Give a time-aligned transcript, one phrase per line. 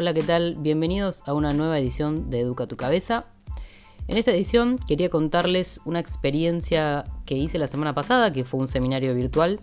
[0.00, 0.54] Hola, ¿qué tal?
[0.54, 3.24] Bienvenidos a una nueva edición de Educa tu Cabeza.
[4.06, 8.68] En esta edición quería contarles una experiencia que hice la semana pasada, que fue un
[8.68, 9.58] seminario virtual.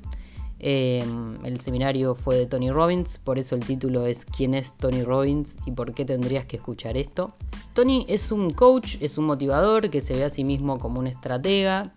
[0.60, 5.04] Em, el seminario fue de Tony Robbins, por eso el título es ¿Quién es Tony
[5.04, 7.34] Robbins y por qué tendrías que escuchar esto?
[7.74, 11.08] Tony es un coach, es un motivador que se ve a sí mismo como un
[11.08, 11.94] estratega.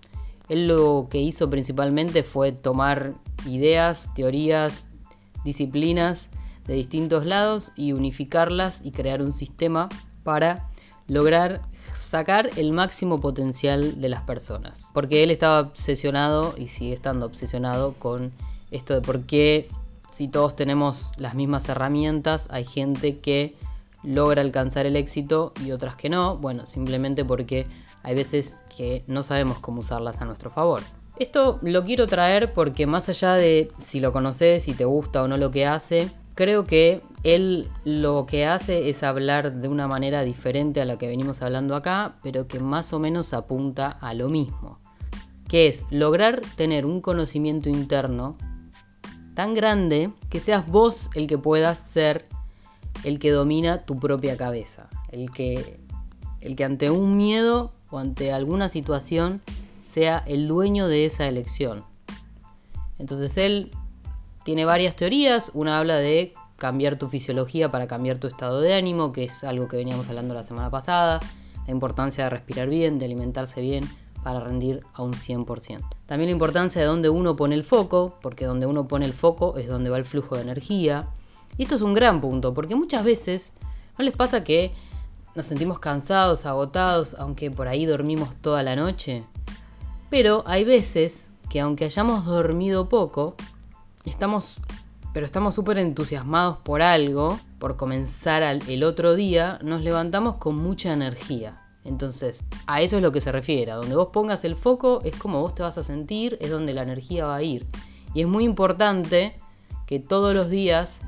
[0.49, 3.15] Él lo que hizo principalmente fue tomar
[3.47, 4.85] ideas, teorías,
[5.45, 6.31] disciplinas
[6.69, 9.89] de distintos lados y unificarlas y crear un sistema
[10.23, 10.69] para
[11.09, 11.63] lograr
[11.95, 14.91] sacar el máximo potencial de las personas.
[14.93, 18.31] Porque él estaba obsesionado y sigue estando obsesionado con
[18.71, 19.69] esto de por qué
[20.13, 23.57] si todos tenemos las mismas herramientas hay gente que
[24.03, 26.37] logra alcanzar el éxito y otras que no.
[26.37, 27.67] Bueno, simplemente porque
[28.03, 30.83] hay veces que no sabemos cómo usarlas a nuestro favor.
[31.19, 35.29] Esto lo quiero traer porque más allá de si lo conoces, si te gusta o
[35.29, 40.23] no lo que hace, creo que él lo que hace es hablar de una manera
[40.23, 44.29] diferente a la que venimos hablando acá, pero que más o menos apunta a lo
[44.29, 44.79] mismo.
[45.49, 48.39] Que es lograr tener un conocimiento interno
[49.35, 52.29] tan grande que seas vos el que puedas ser
[53.03, 54.89] el que domina tu propia cabeza.
[55.11, 55.81] El que,
[56.41, 59.43] el que ante un miedo o ante alguna situación
[59.83, 61.83] sea el dueño de esa elección.
[62.97, 63.73] Entonces él
[64.49, 65.51] tiene varias teorías.
[65.53, 69.69] Una habla de cambiar tu fisiología para cambiar tu estado de ánimo, que es algo
[69.69, 71.21] que veníamos hablando la semana pasada.
[71.67, 73.87] La importancia de respirar bien, de alimentarse bien
[74.25, 75.85] para rendir a un 100%.
[76.07, 79.59] También la importancia de dónde uno pone el foco, porque donde uno pone el foco
[79.59, 81.11] es donde va el flujo de energía.
[81.59, 83.53] Y esto es un gran punto, porque muchas veces
[83.99, 84.73] no les pasa que
[85.35, 89.25] nos sentimos cansados, agotados, aunque por ahí dormimos toda la noche.
[90.09, 93.37] Pero hay veces que aunque hayamos dormido poco,
[94.09, 94.57] estamos,
[95.13, 100.93] pero estamos súper entusiasmados por algo, por comenzar el otro día, nos levantamos con mucha
[100.93, 101.63] energía.
[101.85, 103.73] Entonces, a eso es lo que se refiere.
[103.73, 106.75] A donde vos pongas el foco es como vos te vas a sentir, es donde
[106.75, 107.67] la energía va a ir.
[108.15, 109.41] Y es muy importante
[109.87, 110.99] que todos los días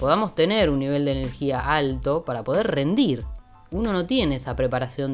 [0.00, 3.24] podamos tener un nivel de energía alto para poder rendir.
[3.70, 5.12] Uno no tiene esa preparación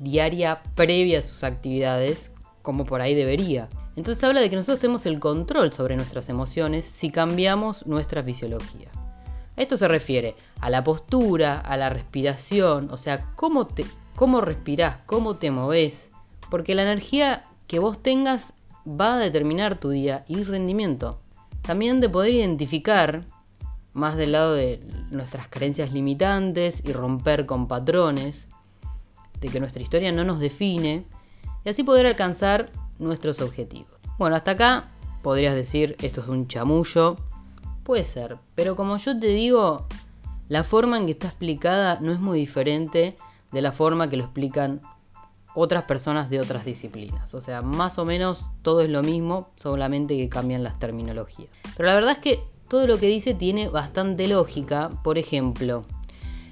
[0.00, 2.30] diaria previa a sus actividades
[2.62, 3.68] como por ahí debería.
[3.98, 8.90] Entonces habla de que nosotros tenemos el control sobre nuestras emociones si cambiamos nuestra fisiología.
[9.56, 14.98] esto se refiere a la postura, a la respiración, o sea, cómo, te, cómo respirás,
[15.04, 16.12] cómo te moves,
[16.48, 18.52] porque la energía que vos tengas
[18.88, 21.18] va a determinar tu día y rendimiento.
[21.62, 23.24] También de poder identificar,
[23.94, 24.80] más del lado de
[25.10, 28.46] nuestras creencias limitantes y romper con patrones,
[29.40, 31.04] de que nuestra historia no nos define,
[31.64, 33.92] y así poder alcanzar nuestros objetivos.
[34.18, 34.88] Bueno, hasta acá
[35.22, 37.16] podrías decir esto es un chamullo.
[37.82, 39.86] Puede ser, pero como yo te digo,
[40.48, 43.14] la forma en que está explicada no es muy diferente
[43.52, 44.82] de la forma que lo explican
[45.54, 47.34] otras personas de otras disciplinas.
[47.34, 51.50] O sea, más o menos todo es lo mismo, solamente que cambian las terminologías.
[51.76, 54.90] Pero la verdad es que todo lo que dice tiene bastante lógica.
[55.02, 55.84] Por ejemplo,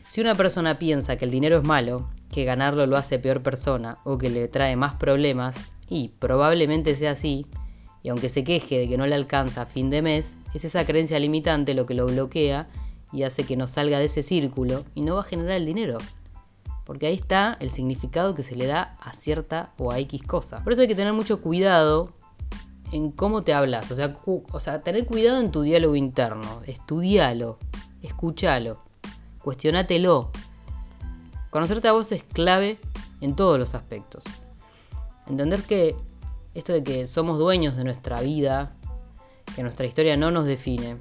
[0.09, 3.99] si una persona piensa que el dinero es malo, que ganarlo lo hace peor persona
[4.05, 5.57] o que le trae más problemas,
[5.89, 7.47] y probablemente sea así,
[8.03, 10.85] y aunque se queje de que no le alcanza a fin de mes, es esa
[10.85, 12.69] creencia limitante lo que lo bloquea
[13.13, 15.99] y hace que no salga de ese círculo y no va a generar el dinero.
[16.85, 20.63] Porque ahí está el significado que se le da a cierta o a X cosa.
[20.63, 22.13] Por eso hay que tener mucho cuidado
[22.93, 23.91] en cómo te hablas.
[23.91, 26.63] O sea, o sea tener cuidado en tu diálogo interno.
[26.67, 27.59] Estudialo,
[28.03, 28.85] escúchalo,
[29.43, 30.31] cuestionátelo.
[31.51, 32.79] Conocerte a vos es clave
[33.21, 34.23] en todos los aspectos.
[35.27, 35.97] Entender que
[36.55, 38.77] esto de que somos dueños de nuestra vida,
[39.55, 40.97] que nuestra historia no nos define,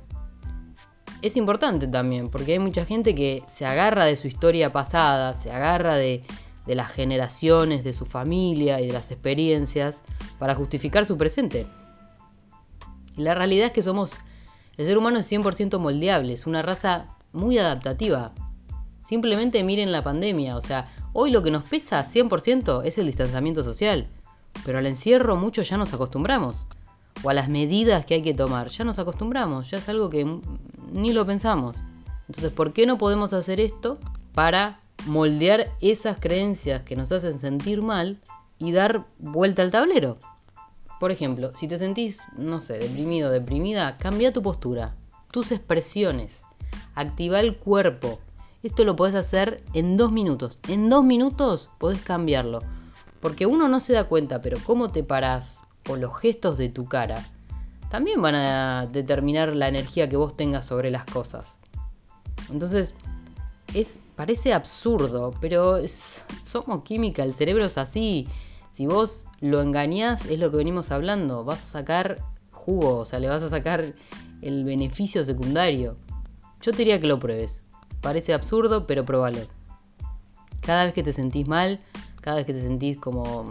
[1.22, 5.52] es importante también, porque hay mucha gente que se agarra de su historia pasada, se
[5.52, 6.24] agarra de,
[6.68, 10.02] las generaciones, de su familia y de las experiencias
[10.40, 11.66] para justificar su presente.
[13.16, 14.18] Y la realidad es que somos,
[14.78, 18.34] el ser humano es 100% moldeable, es una raza muy adaptativa,
[19.06, 23.64] Simplemente miren la pandemia, o sea, hoy lo que nos pesa 100% es el distanciamiento
[23.64, 24.08] social,
[24.64, 26.66] pero al encierro muchos ya nos acostumbramos,
[27.24, 30.40] o a las medidas que hay que tomar, ya nos acostumbramos, ya es algo que
[30.92, 31.78] ni lo pensamos.
[32.28, 34.00] Entonces, ¿por qué no podemos hacer esto
[34.34, 38.20] para moldear esas creencias que nos hacen sentir mal
[38.58, 40.18] y dar vuelta al tablero?
[41.00, 44.96] Por ejemplo, si te sentís, no sé, deprimido, deprimida, cambia tu postura,
[45.32, 46.44] tus expresiones,
[46.96, 48.20] activa el cuerpo,
[48.66, 50.58] esto lo podés hacer en dos minutos.
[50.68, 52.62] En dos minutos podés cambiarlo.
[53.26, 55.58] Porque uno no se da cuenta, pero cómo te parás
[55.90, 57.26] o los gestos de tu cara
[57.90, 61.58] también van a determinar la energía que vos tengas sobre las cosas.
[62.52, 62.94] Entonces,
[63.74, 65.80] es, parece absurdo, pero
[66.44, 68.28] somos química, el cerebro es así.
[68.74, 72.22] Si vos lo engañás, es lo que venimos hablando, vas a sacar
[72.52, 73.96] jugo, o sea, le vas a sacar
[74.44, 75.98] el beneficio secundario.
[76.62, 77.64] Yo te diría que lo pruebes.
[78.02, 79.40] Parece absurdo, pero probalo.
[80.62, 81.80] Cada vez que te sentís mal,
[82.26, 83.46] cada vez que te sentís como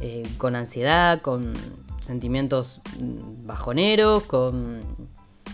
[0.00, 1.54] eh, con ansiedad, con
[2.00, 4.80] sentimientos mm, bajoneros, con,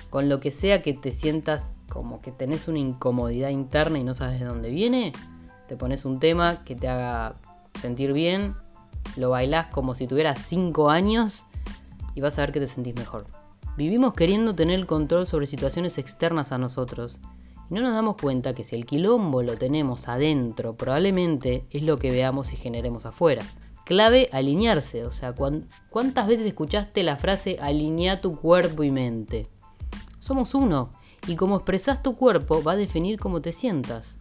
[0.08, 4.14] con lo que sea que te sientas como que tenés una incomodidad interna y no
[4.14, 5.12] sabes de dónde viene,
[5.68, 7.34] te pones un tema que te haga
[7.78, 8.54] sentir bien,
[9.16, 11.44] lo bailás como si tuvieras 5 años
[12.14, 13.26] y vas a ver que te sentís mejor.
[13.76, 17.20] Vivimos queriendo tener el control sobre situaciones externas a nosotros
[17.70, 22.10] no nos damos cuenta que si el quilombo lo tenemos adentro, probablemente es lo que
[22.10, 23.44] veamos y generemos afuera.
[23.84, 25.34] Clave alinearse, o sea,
[25.90, 29.48] ¿cuántas veces escuchaste la frase alinea tu cuerpo y mente?
[30.18, 30.90] Somos uno,
[31.26, 34.16] y como expresas tu cuerpo va a definir cómo te sientas.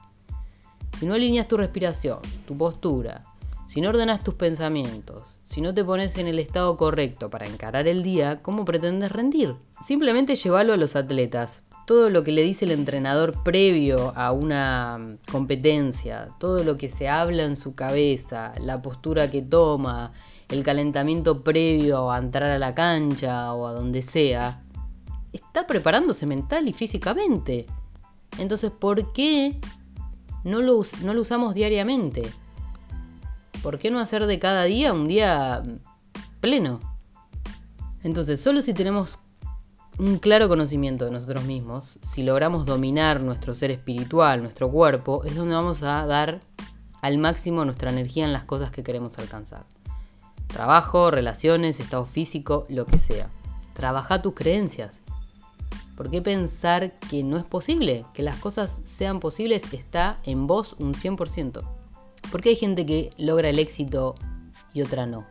[0.99, 3.25] Si no alineas tu respiración, tu postura,
[3.67, 7.87] si no ordenas tus pensamientos, si no te pones en el estado correcto para encarar
[7.87, 9.55] el día, ¿cómo pretendes rendir?
[9.81, 11.63] Simplemente llévalo a los atletas.
[11.89, 17.09] Todo lo que le dice el entrenador previo a una competencia, todo lo que se
[17.09, 20.11] habla en su cabeza, la postura que toma,
[20.49, 24.61] el calentamiento previo a entrar a la cancha o a donde sea,
[25.33, 27.65] está preparándose mental y físicamente.
[28.37, 29.59] Entonces, ¿por qué
[30.43, 32.21] no lo, no lo usamos diariamente?
[33.63, 35.63] ¿Por qué no hacer de cada día un día
[36.39, 36.81] pleno?
[38.03, 39.17] Entonces, solo si tenemos
[39.99, 45.35] un claro conocimiento de nosotros mismos, si logramos dominar nuestro ser espiritual, nuestro cuerpo, es
[45.35, 46.39] donde vamos a dar
[47.01, 49.65] al máximo nuestra energía en las cosas que queremos alcanzar.
[50.47, 53.29] Trabajo, relaciones, estado físico, lo que sea.
[53.73, 55.01] Trabaja tus creencias.
[55.97, 58.05] ¿Por qué pensar que no es posible?
[58.13, 61.61] Que las cosas sean posibles está en vos un 100%.
[62.31, 64.15] ¿Por qué hay gente que logra el éxito
[64.73, 65.25] y otra no?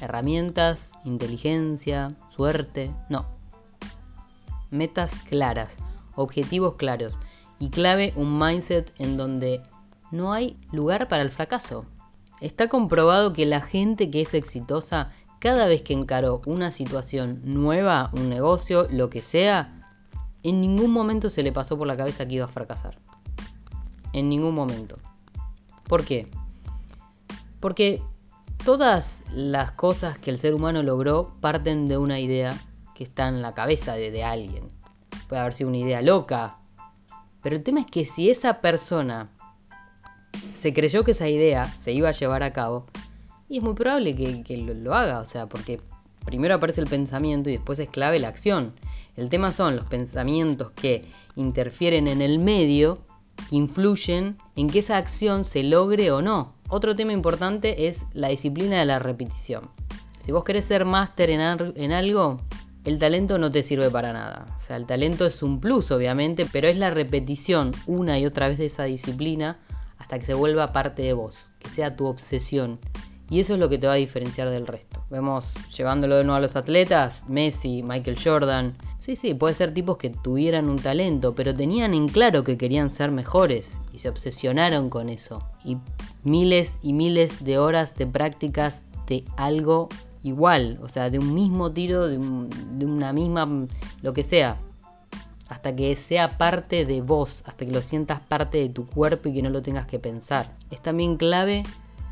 [0.00, 3.33] Herramientas, inteligencia, suerte, no.
[4.74, 5.76] Metas claras,
[6.16, 7.16] objetivos claros
[7.60, 9.62] y clave un mindset en donde
[10.10, 11.86] no hay lugar para el fracaso.
[12.40, 18.10] Está comprobado que la gente que es exitosa cada vez que encaró una situación nueva,
[18.14, 19.92] un negocio, lo que sea,
[20.42, 22.98] en ningún momento se le pasó por la cabeza que iba a fracasar.
[24.12, 24.98] En ningún momento.
[25.86, 26.28] ¿Por qué?
[27.60, 28.02] Porque
[28.64, 32.58] todas las cosas que el ser humano logró parten de una idea
[32.94, 34.68] que está en la cabeza de, alguien.
[35.28, 36.58] Puede haber sido una idea loca.
[37.42, 39.30] Pero el tema es que si esa persona
[40.54, 42.86] se creyó que esa idea se iba a llevar a cabo,
[43.48, 45.80] y es muy probable que, lo, haga, o sea, porque
[46.24, 48.72] primero aparece el pensamiento y después es clave la acción.
[49.16, 51.04] El tema son los pensamientos que
[51.36, 53.00] interfieren en el medio,
[53.50, 56.54] que influyen en que esa acción se logre o no.
[56.68, 59.68] Otro tema importante es la disciplina de la repetición.
[60.24, 62.40] Si vos querés ser máster en algo,
[62.84, 64.46] el talento no te sirve para nada.
[64.56, 68.48] O sea, el talento es un plus, obviamente, pero es la repetición una y otra
[68.48, 69.58] vez de esa disciplina
[69.98, 72.78] hasta que se vuelva parte de vos, que sea tu obsesión.
[73.30, 75.02] Y eso es lo que te va a diferenciar del resto.
[75.10, 78.76] Vemos, llevándolo de nuevo a los atletas, Messi, Michael Jordan.
[78.98, 82.90] Sí, sí, puede ser tipos que tuvieran un talento, pero tenían en claro que querían
[82.90, 85.42] ser mejores y se obsesionaron con eso.
[85.64, 85.78] Y
[86.22, 89.88] miles y miles de horas de prácticas de algo
[90.24, 93.48] igual, o sea, de un mismo tiro, de, de una misma,
[94.02, 94.56] lo que sea.
[95.48, 99.34] Hasta que sea parte de vos, hasta que lo sientas parte de tu cuerpo y
[99.34, 100.50] que no lo tengas que pensar.
[100.70, 101.62] Es también clave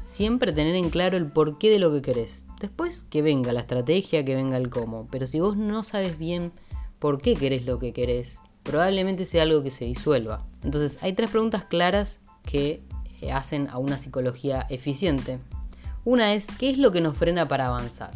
[0.04, 2.44] siempre tener en claro el porqué de lo que querés.
[2.60, 5.08] Después que venga la estrategia, que venga el cómo.
[5.10, 6.52] Pero si vos no sabes bien
[6.98, 10.44] por qué querés lo que querés, probablemente sea algo que se disuelva.
[10.62, 12.82] Entonces hay tres preguntas claras que
[13.20, 15.38] eh, hacen a una psicología eficiente.
[16.04, 18.10] Una es, ¿qué es lo que nos frena para avanzar?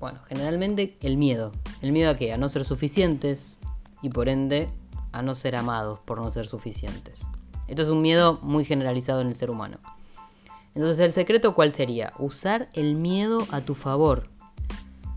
[0.00, 1.52] Bueno, generalmente el miedo.
[1.82, 2.32] ¿El miedo a qué?
[2.32, 3.58] A no ser suficientes
[4.00, 4.70] y por ende
[5.12, 7.20] a no ser amados por no ser suficientes.
[7.66, 9.78] Esto es un miedo muy generalizado en el ser humano.
[10.74, 12.14] Entonces el secreto cuál sería?
[12.18, 14.30] Usar el miedo a tu favor.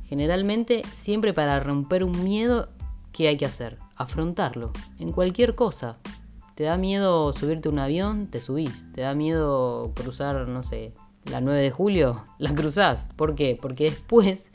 [0.03, 2.67] Generalmente siempre para romper un miedo,
[3.13, 3.77] ¿qué hay que hacer?
[3.95, 5.97] Afrontarlo, en cualquier cosa.
[6.55, 8.27] ¿Te da miedo subirte a un avión?
[8.27, 8.91] Te subís.
[8.91, 10.93] ¿Te da miedo cruzar, no sé,
[11.25, 12.23] la 9 de julio?
[12.37, 13.09] La cruzás.
[13.15, 13.57] ¿Por qué?
[13.61, 14.51] Porque después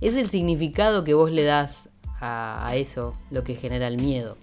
[0.00, 1.88] es el significado que vos le das
[2.20, 4.36] a, eso lo que genera el miedo.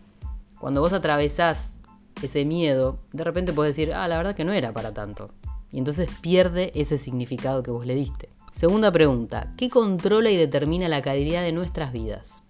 [0.59, 1.73] Cuando vos atravesás
[2.21, 5.29] ese miedo, de repente podés decir, ah, la verdad que no era para tanto
[5.71, 8.29] y entonces pierde ese significado que vos le diste.
[8.53, 12.41] Segunda pregunta, ¿qué controla y determina la calidad de nuestras vidas?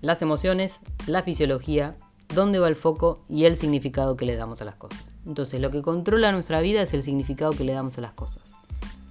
[0.00, 1.96] Las emociones, la fisiología
[2.34, 5.04] dónde va el foco y el significado que le damos a las cosas.
[5.26, 8.42] Entonces, lo que controla nuestra vida es el significado que le damos a las cosas.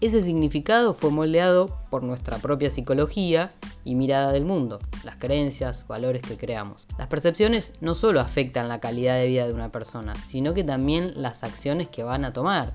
[0.06, 3.50] Ese significado fue moldeado por nuestra propia psicología
[3.84, 6.86] y mirada del mundo, las creencias, valores que creamos.
[7.00, 11.14] Las percepciones no solo afectan la calidad de vida de una persona, sino que también
[11.16, 12.72] las acciones que van a tomar.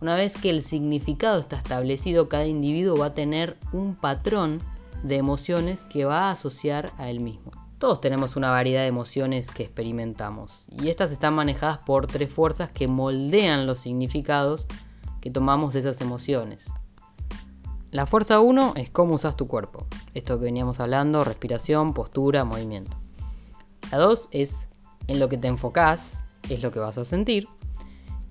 [0.00, 4.60] Una vez que el significado está establecido, cada individuo va a tener un patrón
[5.04, 7.52] de emociones que va a asociar a él mismo.
[7.78, 12.72] Todos tenemos una variedad de emociones que experimentamos y estas están manejadas por tres fuerzas
[12.72, 14.66] que moldean los significados
[15.24, 16.66] que tomamos de esas emociones.
[17.90, 19.86] La fuerza 1 es cómo usas tu cuerpo.
[20.12, 22.94] Esto que veníamos hablando, respiración, postura, movimiento.
[23.90, 24.68] La 2 es
[25.06, 27.48] en lo que te enfocás, es lo que vas a sentir.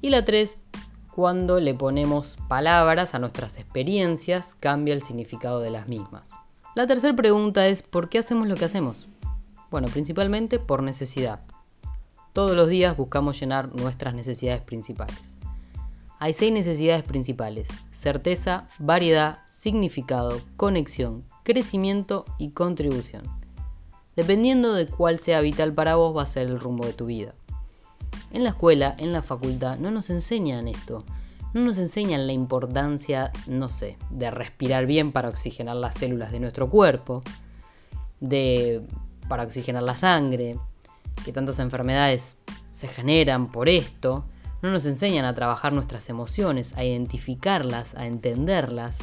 [0.02, 0.62] Y la 3,
[1.16, 6.30] cuando le ponemos palabras a nuestras experiencias, cambia el significado de las mismas.
[6.76, 9.08] La tercera pregunta es, ¿por qué hacemos lo que hacemos?
[9.72, 11.40] Bueno, principalmente por necesidad.
[12.34, 15.33] Todos los días buscamos llenar nuestras necesidades principales.
[16.24, 17.68] Hay seis necesidades principales.
[17.92, 23.24] Certeza, variedad, significado, conexión, crecimiento y contribución.
[24.16, 27.36] Dependiendo de cuál sea vital para vos va a ser el rumbo de tu vida.
[28.32, 31.04] En la escuela, en la facultad, no nos enseñan esto.
[31.54, 36.40] No nos enseñan la importancia, no sé, de respirar bien para oxigenar las células de
[36.40, 37.22] nuestro cuerpo,
[38.22, 38.82] de
[39.28, 40.58] para oxigenar la sangre,
[41.26, 42.38] que tantas enfermedades
[42.72, 44.24] se generan por esto,
[44.64, 48.98] no nos enseñan a trabajar nuestras emociones, a identificarlas, a entenderlas.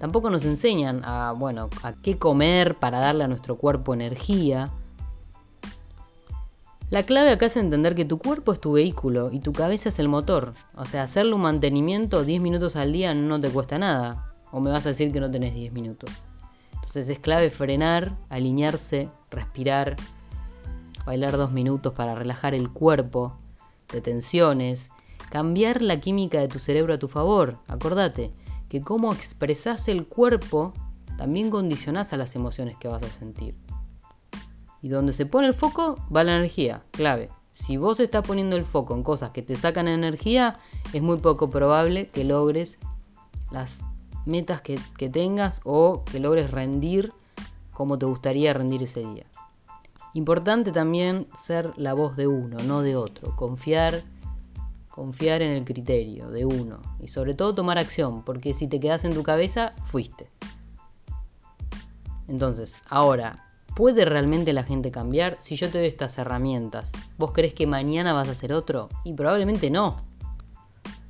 [0.00, 4.70] Tampoco nos enseñan a, bueno, a qué comer para darle a nuestro cuerpo energía.
[6.90, 10.00] La clave acá es entender que tu cuerpo es tu vehículo y tu cabeza es
[10.00, 10.54] el motor.
[10.74, 14.34] O sea, hacerle un mantenimiento 10 minutos al día no te cuesta nada.
[14.50, 16.10] O me vas a decir que no tenés 10 minutos.
[16.72, 19.94] Entonces es clave frenar, alinearse, respirar,
[21.06, 23.36] bailar dos minutos para relajar el cuerpo,
[23.94, 24.90] de tensiones,
[25.30, 27.58] cambiar la química de tu cerebro a tu favor.
[27.66, 28.30] Acordate
[28.68, 30.74] que cómo expresas el cuerpo
[31.16, 33.54] también condicionás a las emociones que vas a sentir.
[34.82, 37.30] Y donde se pone el foco va la energía, clave.
[37.52, 40.58] Si vos estás poniendo el foco en cosas que te sacan energía,
[40.92, 42.78] es muy poco probable que logres
[43.50, 43.80] las
[44.26, 47.12] metas que tengas o que logres rendir
[47.74, 49.26] como te gustaría rendir ese día.
[50.14, 53.34] Importante también ser la voz de uno, no de otro.
[53.34, 54.02] Confiar,
[54.88, 56.80] confiar en el criterio de uno.
[57.00, 60.28] Y sobre todo tomar acción, porque si te quedas en tu cabeza, fuiste.
[62.28, 63.34] Entonces, ahora,
[63.74, 65.36] ¿puede realmente la gente cambiar?
[65.40, 68.88] Si yo te doy estas herramientas, ¿vos crees que mañana vas a ser otro?
[69.02, 69.96] Y probablemente no.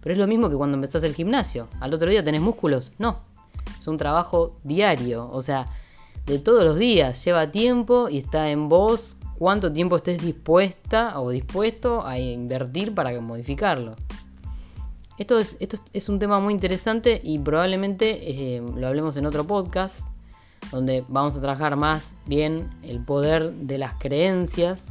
[0.01, 1.69] Pero es lo mismo que cuando empezás el gimnasio.
[1.81, 2.93] Al otro día tenés músculos.
[2.99, 3.19] No.
[3.79, 5.31] Es un trabajo diario.
[5.31, 5.67] O sea,
[6.27, 7.25] de todos los días.
[7.25, 13.21] Lleva tiempo y está en vos cuánto tiempo estés dispuesta o dispuesto a invertir para
[13.21, 13.97] modificarlo.
[15.17, 20.01] Esto es, un tema muy interesante y probablemente eh, lo hablemos en otro podcast,
[20.73, 24.87] donde vamos a trabajar más bien el poder de las creencias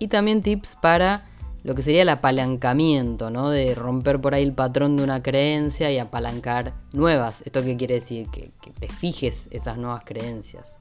[0.00, 1.24] y también tips para
[1.66, 3.50] lo que sería el apalancamiento, ¿no?
[3.50, 7.42] De romper por ahí el patrón de una creencia y apalancar nuevas.
[7.44, 8.28] ¿Esto qué quiere decir?
[8.30, 10.76] Que, te fijes esas nuevas creencias.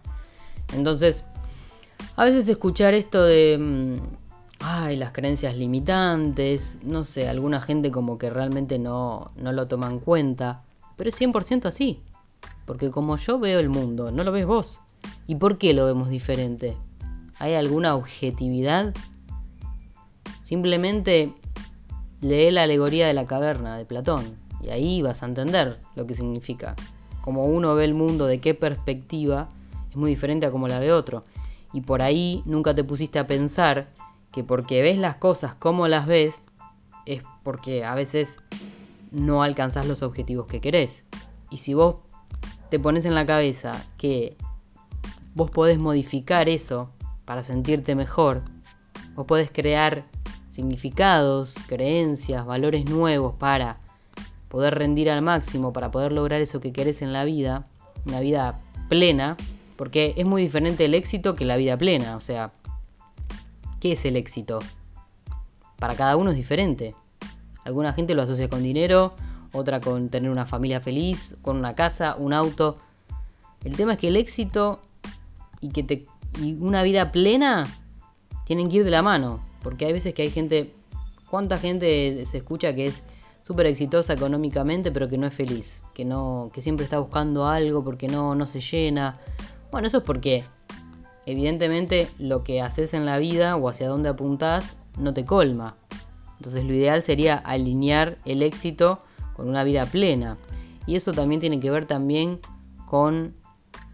[0.75, 1.24] Entonces,
[2.15, 3.58] a veces escuchar esto de...
[3.60, 3.96] Mm,
[4.60, 9.88] ay, las creencias limitantes, no sé, alguna gente como que realmente no, no lo toma
[9.88, 10.62] en cuenta,
[10.98, 12.00] pero es 100% así,
[12.68, 14.82] porque como yo veo el mundo, no lo ves vos.
[15.25, 16.77] ¿Y por qué lo vemos diferente?
[17.39, 18.94] ¿Hay alguna objetividad
[20.45, 21.33] Simplemente
[22.21, 26.13] lee la alegoría de la caverna de Platón y ahí vas a entender lo que
[26.13, 26.75] significa.
[27.21, 29.49] Como uno ve el mundo, de qué perspectiva,
[29.89, 31.23] es muy diferente a como la ve otro.
[31.73, 33.89] Y por ahí nunca te pusiste a pensar
[34.31, 36.45] que porque ves las cosas como las ves,
[37.07, 38.37] es porque a veces
[39.11, 41.05] no alcanzás los objetivos que querés.
[41.49, 41.97] Y si vos
[42.69, 44.37] te pones en la cabeza que
[45.33, 46.91] vos podés modificar eso
[47.25, 48.43] para sentirte mejor,
[49.15, 50.05] vos podés crear
[50.55, 53.77] significados, creencias, valores nuevos para
[54.47, 57.65] poder rendir al máximo, para poder lograr eso que querés en la vida,
[58.05, 59.35] una vida plena,
[59.75, 62.53] porque es muy diferente el éxito que la vida plena, o sea,
[63.81, 64.59] ¿qué es el éxito?
[65.77, 66.95] Para cada uno es diferente.
[67.65, 69.13] Alguna gente lo asocia con dinero,
[69.51, 72.77] otra con tener una familia feliz, con una casa, un auto.
[73.65, 74.79] El tema es que el éxito
[75.59, 76.05] y que te
[76.41, 77.67] y una vida plena
[78.45, 79.41] tienen que ir de la mano.
[79.65, 80.75] Porque hay veces que hay gente,
[81.27, 83.01] ¿cuánta gente se escucha que es
[83.41, 85.81] súper exitosa económicamente pero que no es feliz?
[85.95, 89.17] Que, no, que siempre está buscando algo porque no, no se llena.
[89.72, 90.43] Bueno, eso es porque
[91.25, 95.75] evidentemente lo que haces en la vida o hacia dónde apuntás no te colma.
[96.38, 99.00] Entonces lo ideal sería alinear el éxito
[99.34, 100.38] con una vida plena.
[100.86, 102.39] Y eso también tiene que ver también
[102.86, 103.34] con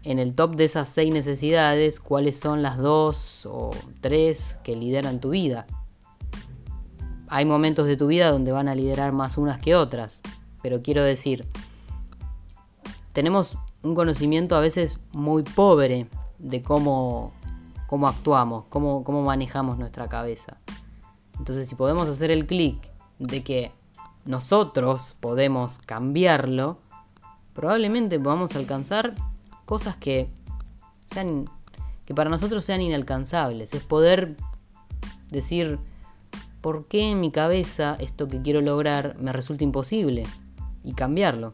[0.04, 5.20] en el top de esas seis necesidades, cuáles son las dos o tres que lideran
[5.20, 5.66] tu vida.
[7.28, 10.20] Hay momentos de tu vida donde van a liderar más unas que otras,
[10.62, 11.46] pero quiero decir,
[13.12, 17.32] tenemos un conocimiento a veces muy pobre de cómo,
[17.86, 20.58] cómo actuamos, cómo, cómo manejamos nuestra cabeza.
[21.38, 22.76] Entonces si podemos hacer el clic
[23.18, 23.72] de que
[24.24, 26.78] nosotros podemos cambiarlo,
[27.54, 29.14] probablemente podamos alcanzar
[29.72, 30.28] cosas que
[31.14, 31.48] sean
[32.04, 33.72] que para nosotros sean inalcanzables.
[33.72, 34.36] Es poder
[35.30, 35.78] decir
[36.60, 40.24] por qué en mi cabeza esto que quiero lograr me resulta imposible
[40.84, 41.52] y cambiarlo.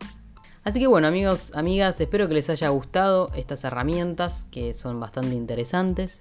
[0.64, 5.37] Así que bueno amigos, amigas, espero que les haya gustado estas herramientas que son bastante
[5.37, 6.20] interesantes.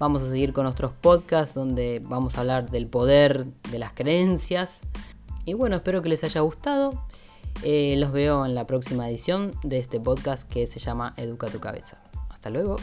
[0.00, 4.80] Vamos a seguir con nuestros podcasts donde vamos a hablar del poder de las creencias.
[5.44, 7.06] Y bueno, espero que les haya gustado.
[7.62, 11.60] Eh, los veo en la próxima edición de este podcast que se llama Educa tu
[11.60, 11.98] cabeza.
[12.28, 12.76] Hasta luego.